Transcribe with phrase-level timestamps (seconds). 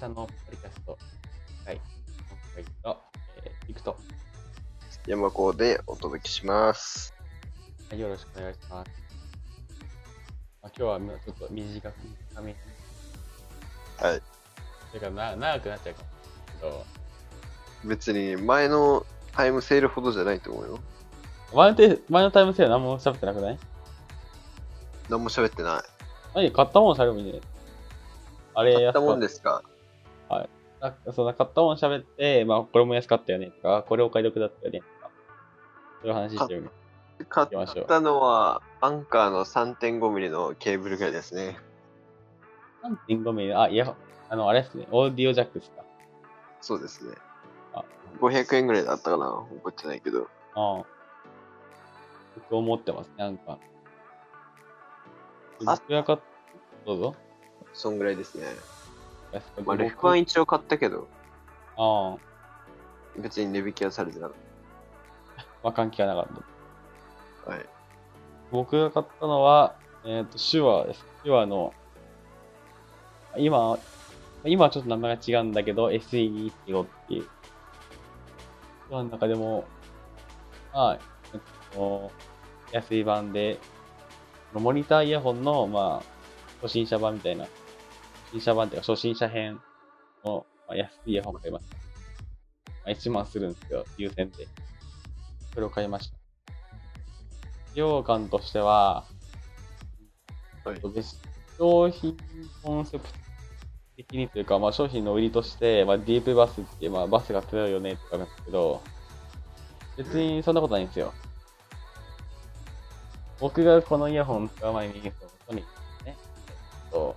[0.00, 0.98] 々のポッドキャスト。
[1.66, 1.74] はい。
[1.74, 1.82] 今
[2.54, 3.00] 回と、
[3.44, 3.96] えー、いくと、
[5.06, 7.14] 山子でお届けします。
[7.90, 8.90] はいよろしくお願いします。
[10.62, 11.94] まあ、今日はちょっと短く、
[12.30, 12.56] 短めに。
[13.98, 14.22] はい。
[14.88, 16.08] それからな長くなっちゃうかも
[16.60, 16.84] しれない
[17.84, 20.78] 別に前のタイムセールほどじゃないと思うよ。
[21.54, 23.58] 前のて前のタイムセール何も喋ってなくない？
[25.08, 25.82] 何も喋ってない。
[26.34, 26.52] 何？
[26.52, 27.46] 買ったもん喋るみたいな。
[28.54, 29.26] あれ買ったもんで。
[29.28, 29.62] ですか？
[30.80, 35.10] なんかその買ったもん喋って、まあこれも安かったよねとか、これお買い得だったよねとか、
[36.02, 36.68] そういう話してるね。
[37.28, 41.58] 買っきましょうたのは、アンカーの 3.5mm のケーブルぐらいですね。
[43.08, 43.96] 3.5ミリ、あ、いや、
[44.28, 45.82] あの、あれですね、オーディオジャックですか？
[46.60, 47.16] そうですね
[47.74, 47.84] あ。
[48.20, 49.44] 500円ぐらいだったかな？
[49.62, 50.28] 覚えてないけど。
[50.54, 50.84] ああ。
[52.36, 53.58] 僕思ってます、なんか。
[55.66, 56.18] あ僕が買っ
[56.86, 57.16] どうぞ。
[57.72, 58.46] そんぐらいですね。
[59.64, 61.08] まあ、レフ版一応買ったけど、
[61.76, 62.28] ああ。
[63.20, 64.36] 別に値引きはされてなかっ
[65.62, 67.50] まあ、関係はなかった。
[67.50, 67.52] た。
[67.52, 67.66] はい。
[68.50, 71.04] 僕が買ったのは、えっ、と、手話です。
[71.24, 71.74] 手話の、
[73.36, 73.78] 今、
[74.44, 77.28] 今はちょっと名前が違うんだけど、SE215 っていう。
[78.88, 79.64] 手話の中でも、
[80.72, 80.98] まあ、
[81.34, 81.40] えっ
[81.74, 82.10] と、
[82.72, 83.58] 安い版で、
[84.52, 87.46] モニターイヤホンの、まあ、初心者版みたいな、
[88.28, 89.60] 初心者版っていうか初心者編
[90.24, 91.76] の、まあ、安いイヤホンを買いました。
[91.76, 91.82] ま
[92.86, 94.46] あ、1万するんですよ、優先で。
[95.54, 96.16] それを買いました。
[97.74, 99.04] 使用感としては、
[100.64, 101.02] はいで
[101.58, 102.16] 商品
[102.62, 103.14] コンセプト
[103.96, 108.82] 的にというか、まあ、商品の売りとして、まあ、ディープバスってまあ、バスが強いよねって言うんですけど、
[109.96, 111.12] 別にそんなことないんですよ。
[113.40, 115.12] 僕がこのイヤホン使う前に、その
[115.48, 117.16] ソニーね、えっと、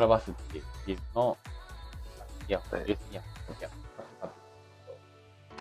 [0.00, 1.36] カラバスっていうシリーズの
[2.48, 4.48] いイヤホン、イヤホン使ってたんです
[4.86, 4.96] けど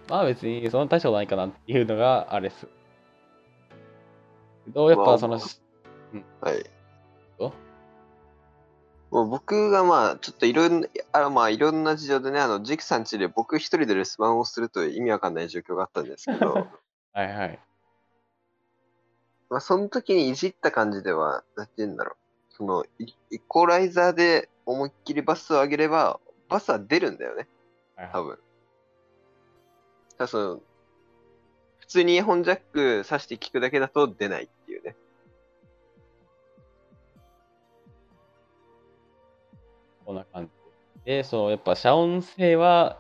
[0.08, 2.68] まあ別にそんな大したことないかなっていうのがあれです。
[4.64, 5.40] けど、やっまあぱその、は
[6.54, 6.66] い。
[7.38, 7.54] ど
[9.12, 16.54] もう僕がまあ、ちょっといろんな、あまあ、いろんな事情でね、あの、ジクさん家で僕一人で留守番をするという意味わかんない状況があったんですけど、
[17.12, 17.60] はいはい。
[19.50, 22.29] まあ、その時にいじった感じでは、なんて言うんだろう。
[22.60, 27.48] その、イイコライザーで思いっきりバスを上げれば、バスは出るんだよね、
[27.96, 28.38] はい多分。
[30.18, 30.62] ただその、
[31.80, 34.96] 普通にイヤホンジャック挿して聞くだけだと出ないっていうね。
[40.06, 40.52] こんな感じ
[41.06, 41.18] で。
[41.18, 43.00] で、そう、やっぱ遮音性は、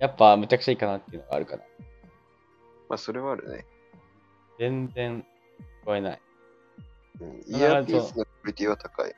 [0.00, 1.64] やっぱむちゃくちゃいいかなっていうのがあるから。
[2.90, 3.64] まあ、それはあるね。
[4.58, 5.24] 全然
[5.82, 6.20] 聞こえない。
[7.20, 9.14] うん、イヤーピースのクオリティは高い。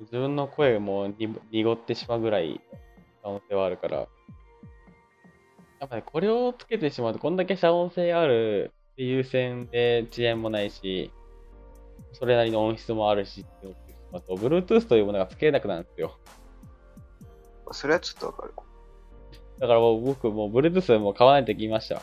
[0.00, 2.60] 自分の声もに濁ってしまうぐらい
[3.22, 4.06] 遮音性はあるから。
[5.80, 11.10] やっぱりこれをつけてしまうと、こんだけ遮音性あるっていう線で遅延もないし、
[12.12, 16.18] それなりの音質もあるしっていうのをつけてしまうと、Bluetooth というものがつけれなくなるんですよ。
[17.64, 18.54] まあそれはちょっとわかる。
[19.58, 22.02] だからもう僕もう Bluetooth も買わないと言いました。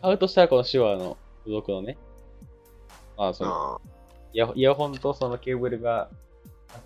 [0.00, 1.98] 買うとしたらこの手話の付属のね、
[3.20, 3.80] まあそのあ
[4.32, 6.08] イヤホイヤホンとそのケーブルが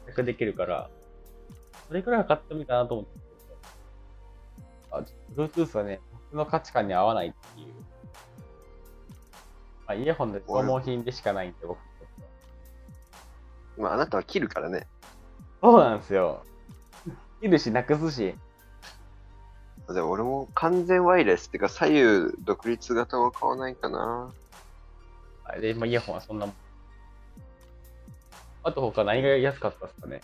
[0.06, 0.90] 全くできるから、
[1.86, 3.20] それくらいは買ってもいいかなと思って
[4.90, 5.02] あ、
[5.36, 6.00] Bluetooth はね、
[6.30, 7.68] 僕の価値観に合わないっていう。
[9.86, 11.78] まあ、イヤホンで消耗品でしかないんで、僕
[13.76, 14.88] まあ、あなたは切るからね。
[15.60, 16.42] そうなんですよ。
[17.42, 18.34] 切るし、なくすし。
[19.88, 24.32] でも俺も完全ワイヤレスっていうか左右独立型は買わないかな。
[25.44, 26.54] あで、まあ、イヤホンはそんなもん。
[28.62, 30.20] あと他何が安かったですかね？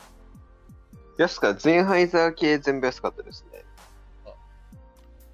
[1.19, 3.65] 安かゼンハイザー系全部安かったですね
[4.25, 4.29] あ。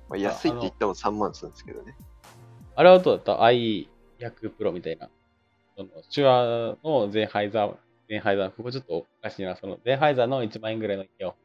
[0.08, 1.96] まあ、安いって言っても3万するんですけどね。
[2.75, 3.88] あれはどうだった ?i100
[4.58, 5.08] Pro みたいな。
[5.76, 7.76] その手話のゼンハイザー、
[8.08, 9.56] ゼンハイザー、ここちょっとおかしいな。
[9.56, 11.37] そのゼンハイザーの1万円ぐらいのイヤホン。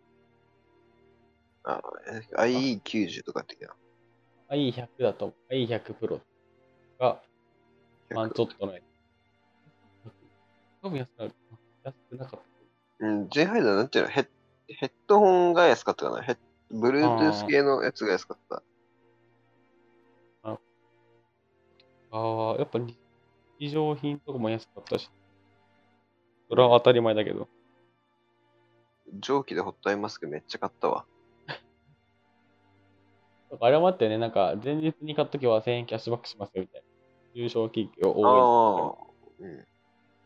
[1.63, 1.81] あ、
[2.38, 3.71] IE90 とかって言う
[4.50, 6.19] i100 だと、i100 Pro
[7.00, 7.21] が、
[8.13, 8.84] まあちょっとのやつ。
[10.81, 11.34] 多分安くなる
[11.84, 12.40] 安くなかっ
[13.00, 13.06] た。
[13.06, 14.12] うん、ゼンハイザーなんていうの？
[14.12, 14.28] ヘッ
[14.68, 16.22] ヘッドホンが安かったかな？
[16.22, 16.38] ヘッ
[16.72, 18.63] Bluetooth 系のやつが安かった。
[22.13, 22.98] ああ、やっぱり
[23.58, 25.10] 日常品とかも安かったし。
[26.50, 27.48] それは当たり前だけど。
[29.19, 31.06] 蒸気でホットアイマスクめっちゃ買ったわ。
[33.62, 34.18] あれもあったよね。
[34.18, 36.88] なんか、前日に買っときは1000円キャッシュバックしますよみたいな。
[37.33, 38.98] 優勝企業あ応
[39.42, 39.48] 援。
[39.48, 39.50] あ。
[39.54, 39.66] うん。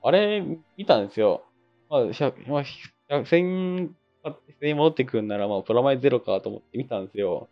[0.03, 0.43] あれ、
[0.77, 1.43] 見たんですよ。
[1.89, 2.63] まあ、100まあ、
[3.07, 7.49] や1000円買って1000円戻ってくるんなら、まあ、プラマイゼロかと思って見たんですよ。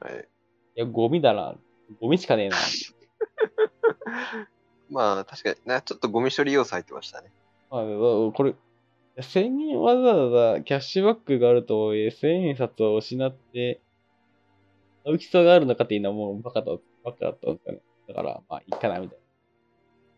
[0.00, 0.28] はい。
[0.76, 1.54] いや、ゴミだな。
[2.00, 2.56] ゴミしかねえな。
[4.90, 7.30] まあ、確かにな、ちょっとゴミ処理要素入ってましたね。
[7.70, 8.54] まあ、これ、
[9.18, 13.80] 1000円わざわざキャッシュバックがあるとはいえ、1000円札を失って、
[15.04, 16.72] 買う必要があるのかっていうのはもうバカだ、
[17.04, 17.80] バカだったんですよね。
[18.08, 19.18] だから、まあ、いいかな、みたい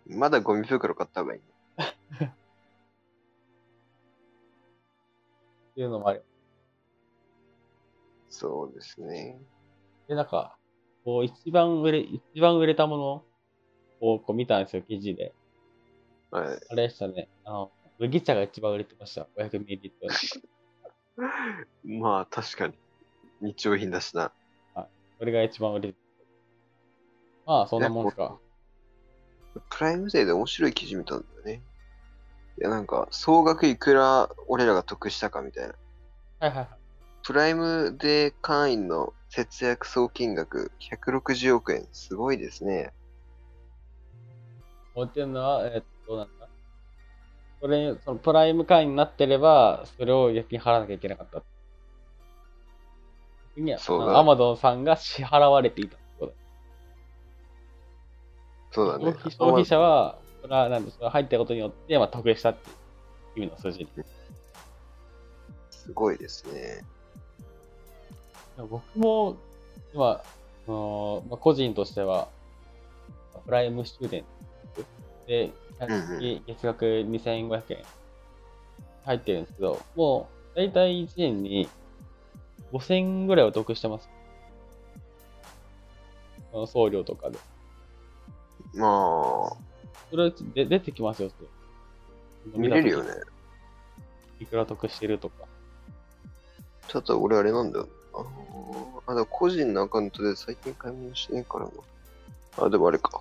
[0.09, 0.17] な。
[0.19, 1.47] まだゴミ袋買った方がいいね。
[5.73, 6.25] っていうのもある。
[8.29, 9.39] そうですね。
[10.09, 10.57] で、なんか、
[11.05, 13.25] こう、一番売れ、一番売れたもの
[14.01, 15.35] をこう見たんですよ、記事で。
[16.31, 16.61] はい。
[16.71, 17.29] あれでしたね。
[17.45, 19.29] あの、麦茶が一番売れてました。
[19.37, 19.93] 500ml。
[22.01, 22.75] まあ、確かに。
[23.41, 24.33] 日用品だしな。
[25.19, 26.06] これが一番売れて
[27.47, 28.39] まあ、そんなもんすか。
[29.71, 31.63] プライムデーで面白い記事見たんだよね。
[32.59, 35.75] いや、なんか、総額いくら俺らが得したかみたいな。
[36.41, 36.69] はいはいはい。
[37.23, 41.87] プライムデー会員の節約総金額160億円。
[41.93, 42.93] すごいですね。
[44.95, 46.49] 思ってるのは、えっと、なんだ？
[47.61, 51.43] それ、そのプライム会員になってれば、それを逆に払わなきゃいけなかった。
[53.79, 55.97] そうだアマゾンさんが支払われていた。
[58.71, 59.65] そうだね消費。
[59.65, 62.69] 者は、それは、なんで、それが入ったことによって、まあ、得したって
[63.41, 63.89] いう意味の数字。
[65.71, 66.85] すごいですね。
[68.69, 69.37] 僕も、
[69.95, 72.29] 今、あのまあ、個人としては、
[73.45, 74.25] プライムスチューデン
[74.75, 74.83] ト
[75.27, 77.85] で、月月額2500円
[79.05, 81.69] 入ってるんですけど、もう、だいたい1年に
[82.73, 84.09] 5000円ぐらいは得してます。
[86.67, 87.39] 送料とかで。
[88.77, 89.57] まあ、
[90.11, 93.11] それで出てきますよ、それ見れるよね。。
[94.39, 95.47] いくら得してるとか。
[96.89, 97.89] ちょっと俺あれなんだよ。
[98.15, 98.25] あ
[99.11, 101.71] あ、でも個人のアカウントで最近買い物してねえからな。
[102.59, 103.21] あ、でもあれか。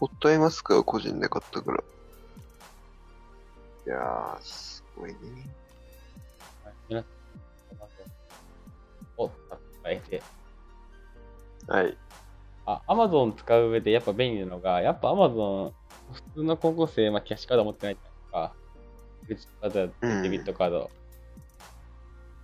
[0.00, 1.84] ホットアイマスクは個人で買ったから。
[3.86, 5.18] いやー、すごいね。
[6.64, 9.30] はい、皆さん、を
[9.80, 10.22] 使えて、
[11.66, 11.96] はい。
[12.66, 15.74] あ、アマゾン使う上でやっぱ便利なのが、やっぱアマゾ
[16.10, 18.54] ン、普通の高校生、まあ、キャッシュカード持ってないじゃないですか。
[19.24, 20.90] クレジットカードやうんデビットカード。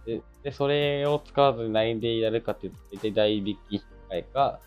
[0.06, 4.60] で、でそれを使わずに何でやるかっていうと、大体代引き引換か、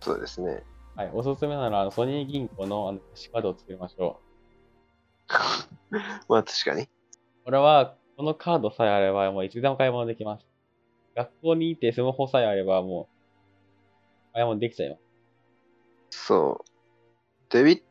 [0.00, 0.62] そうですね。
[0.94, 4.20] はい、おすすめなら、ソニー銀行のあのキャッシュカードを作りましょ
[6.28, 6.82] まあ確かに。
[6.82, 6.88] う。
[7.44, 10.46] これは、このカードさえあれば、もういつでも買い物できます。
[11.16, 13.15] 学校に行ってスマホさえあれば、もう、
[14.36, 14.96] 買い物できちゃいま
[16.10, 16.26] す。
[16.26, 16.64] そう。
[17.48, 17.82] デビッ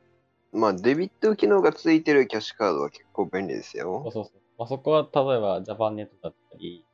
[0.54, 4.12] まあデビット機能がついてるキャッシュカードは結構便利ですそうよ。
[4.12, 4.42] そうそう。
[4.60, 6.86] まあ、そこは、例えば、ジャパンネットだったり、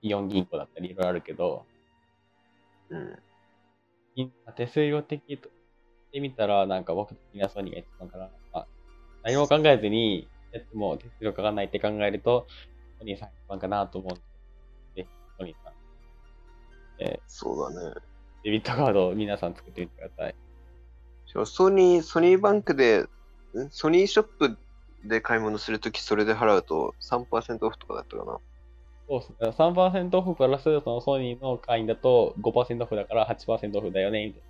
[0.00, 1.66] イオン銀行だったり、いろいろあるけど、
[2.88, 3.16] うん。
[4.14, 5.52] 銀手数料的とし
[6.12, 8.30] てみたら、なんか僕的にはソニーが一番かな。
[8.54, 8.68] まあ、
[9.22, 12.46] 何も考えずに、やっても手数料かかんないって考えると、
[12.98, 15.06] ソニーさん一番かなと思うんで、
[15.38, 15.76] ソニーさん、
[17.26, 18.15] そうだね。
[18.46, 20.34] デビットカードを皆さん作ってみてください。
[21.46, 23.08] ソニー、ソニーバンクで、ん？
[23.70, 24.56] ソニーショップ
[25.04, 28.38] で買い物するときそれで払うと3%オフとかだったかな。
[29.08, 29.48] そうっすね。
[29.48, 34.46] 3%オフプラス、そのソニーの会員だと5%オフだから8%オフだよね、みたいな。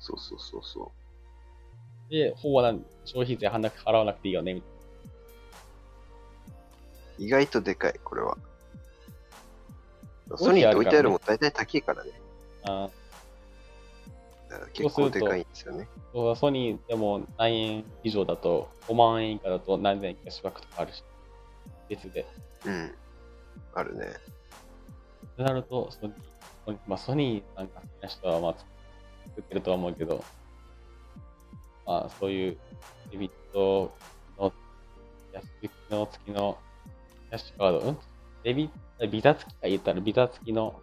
[0.00, 0.90] そうそうそうそ
[2.10, 2.62] で、ほぼ
[3.04, 4.76] 消費税払わなくていいよね、みたいな。
[7.20, 7.22] う。
[7.22, 8.36] 意外とでかい、これは。
[10.34, 12.10] ソニーって置いてあるもん大体高いからね。
[12.64, 12.99] あーだか
[14.64, 15.88] ら結構でかいんですよね。
[16.12, 21.04] そうソニーでも何円以上だと、5万円以下だと何千円キャッシュバックとかあるし、
[21.88, 22.26] 別で。
[22.66, 22.94] うん。
[23.74, 24.06] あるね。
[25.36, 28.54] となると、ソニー、まあ、ソニーなんか好きな人はまあ
[29.28, 30.24] 作ってるとは思うけど、
[31.86, 32.58] まあ、そういう
[33.10, 33.92] デビット
[34.38, 34.52] の
[35.32, 36.06] 安付きの
[37.30, 37.98] キャッシュカード、うん？
[38.44, 38.70] デビ
[39.10, 40.80] ビザ付きか言ったらビザ付きの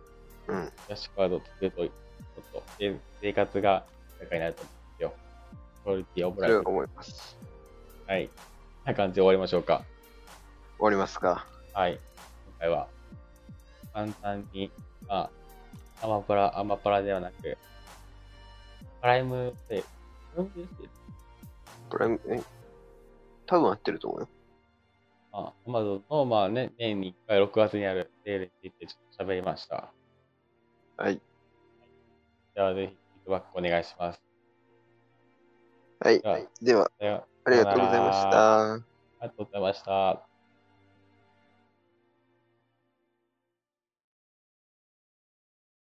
[0.47, 0.71] うん。
[0.87, 5.13] キャッシュカードを作ると、ちょっとせ生活が豊かになると思うんですよ。
[5.83, 6.63] クオリティオブライフ。
[6.65, 7.37] 思います。
[8.07, 8.29] はい。
[8.85, 9.83] な感じで終わりましょうか。
[10.77, 11.45] 終わりますか。
[11.73, 11.93] はい。
[11.93, 12.01] 今
[12.59, 12.87] 回は、
[13.93, 14.71] 簡単に、
[15.07, 15.29] ま
[16.01, 17.57] あ、アマプラ、アマプラではなく、プ
[19.01, 19.83] ライムセール。
[21.89, 22.43] プライムセールこれ、え、
[23.45, 24.29] 多分合ってると思うよ。
[25.31, 29.91] まあ、アマゾンの、まあね、年に1回6月にあるセールについてちょっと喋りました。
[30.97, 31.21] はい。
[32.57, 34.19] じゃあ、ぜひ、フィードバックお願いします。
[35.99, 36.19] はい。
[36.59, 38.73] では、ではありがとうございました。
[38.73, 40.26] ありがとうございました。